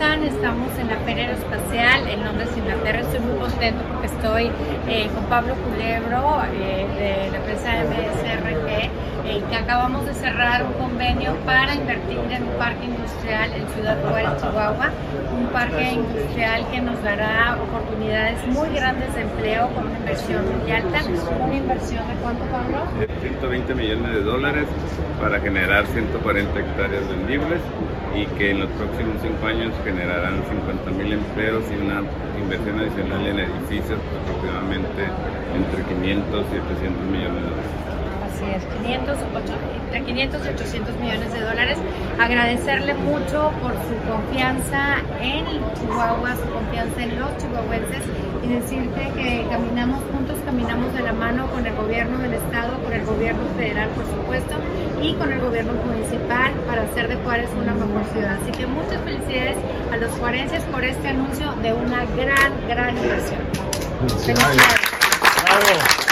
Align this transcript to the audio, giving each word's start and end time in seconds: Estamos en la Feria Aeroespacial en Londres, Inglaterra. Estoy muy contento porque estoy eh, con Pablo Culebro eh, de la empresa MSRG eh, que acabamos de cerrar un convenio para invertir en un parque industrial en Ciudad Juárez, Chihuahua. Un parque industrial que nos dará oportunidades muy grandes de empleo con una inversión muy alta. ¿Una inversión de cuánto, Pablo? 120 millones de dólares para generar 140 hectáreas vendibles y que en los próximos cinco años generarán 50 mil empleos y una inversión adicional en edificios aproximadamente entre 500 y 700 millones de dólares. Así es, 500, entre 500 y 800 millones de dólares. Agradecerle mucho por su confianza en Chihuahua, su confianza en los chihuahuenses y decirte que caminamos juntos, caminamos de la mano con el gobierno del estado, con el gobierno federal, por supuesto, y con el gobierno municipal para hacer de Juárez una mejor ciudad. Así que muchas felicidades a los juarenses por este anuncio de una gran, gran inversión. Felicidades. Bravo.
Estamos 0.00 0.72
en 0.78 0.88
la 0.88 0.96
Feria 1.04 1.26
Aeroespacial 1.26 2.08
en 2.08 2.24
Londres, 2.24 2.48
Inglaterra. 2.56 3.00
Estoy 3.00 3.20
muy 3.20 3.38
contento 3.38 3.82
porque 3.92 4.06
estoy 4.06 4.50
eh, 4.88 5.10
con 5.14 5.24
Pablo 5.24 5.54
Culebro 5.56 6.40
eh, 6.54 6.86
de 6.96 7.30
la 7.30 7.36
empresa 7.36 7.84
MSRG 7.84 8.88
eh, 9.30 9.42
que 9.48 9.56
acabamos 9.56 10.04
de 10.06 10.14
cerrar 10.14 10.64
un 10.64 10.72
convenio 10.72 11.36
para 11.46 11.74
invertir 11.74 12.18
en 12.30 12.42
un 12.42 12.54
parque 12.58 12.84
industrial 12.84 13.52
en 13.52 13.68
Ciudad 13.68 13.96
Juárez, 14.02 14.42
Chihuahua. 14.42 14.90
Un 15.38 15.46
parque 15.48 15.92
industrial 15.92 16.66
que 16.72 16.80
nos 16.80 17.00
dará 17.02 17.56
oportunidades 17.62 18.44
muy 18.48 18.68
grandes 18.70 19.14
de 19.14 19.22
empleo 19.22 19.68
con 19.74 19.86
una 19.86 19.98
inversión 19.98 20.42
muy 20.58 20.72
alta. 20.72 20.98
¿Una 21.44 21.54
inversión 21.54 22.08
de 22.08 22.14
cuánto, 22.14 22.44
Pablo? 22.46 22.78
120 23.20 23.74
millones 23.74 24.14
de 24.14 24.22
dólares 24.22 24.66
para 25.20 25.38
generar 25.38 25.86
140 25.86 26.58
hectáreas 26.58 27.08
vendibles 27.08 27.60
y 28.14 28.26
que 28.36 28.50
en 28.50 28.60
los 28.60 28.70
próximos 28.70 29.14
cinco 29.22 29.46
años 29.46 29.72
generarán 29.84 30.42
50 30.42 30.90
mil 30.90 31.12
empleos 31.12 31.62
y 31.70 31.80
una 31.80 32.02
inversión 32.36 32.80
adicional 32.80 33.26
en 33.26 33.38
edificios 33.38 34.00
aproximadamente 34.26 35.06
entre 35.54 35.82
500 35.84 36.46
y 36.46 36.54
700 36.74 37.04
millones 37.06 37.42
de 37.42 37.50
dólares. 37.50 37.99
Así 38.40 38.48
es, 38.56 38.64
500, 38.64 39.18
entre 39.84 40.02
500 40.02 40.46
y 40.46 40.48
800 40.48 40.96
millones 40.96 41.32
de 41.34 41.40
dólares. 41.40 41.78
Agradecerle 42.18 42.94
mucho 42.94 43.52
por 43.60 43.72
su 43.72 43.94
confianza 44.08 44.96
en 45.20 45.44
Chihuahua, 45.74 46.36
su 46.36 46.48
confianza 46.50 47.02
en 47.02 47.20
los 47.20 47.36
chihuahuenses 47.36 48.02
y 48.42 48.48
decirte 48.48 49.12
que 49.14 49.46
caminamos 49.50 50.00
juntos, 50.10 50.38
caminamos 50.46 50.94
de 50.94 51.02
la 51.02 51.12
mano 51.12 51.50
con 51.50 51.66
el 51.66 51.74
gobierno 51.74 52.16
del 52.16 52.32
estado, 52.32 52.82
con 52.82 52.94
el 52.94 53.04
gobierno 53.04 53.42
federal, 53.58 53.90
por 53.90 54.06
supuesto, 54.06 54.54
y 55.02 55.12
con 55.16 55.30
el 55.30 55.40
gobierno 55.40 55.74
municipal 55.74 56.54
para 56.66 56.84
hacer 56.84 57.08
de 57.08 57.16
Juárez 57.16 57.50
una 57.60 57.74
mejor 57.74 58.06
ciudad. 58.14 58.38
Así 58.40 58.52
que 58.52 58.66
muchas 58.66 59.02
felicidades 59.04 59.58
a 59.92 59.98
los 59.98 60.10
juarenses 60.12 60.64
por 60.64 60.82
este 60.82 61.08
anuncio 61.08 61.52
de 61.60 61.74
una 61.74 62.06
gran, 62.16 62.54
gran 62.66 62.96
inversión. 62.96 63.40
Felicidades. 64.08 64.62
Bravo. 65.44 66.09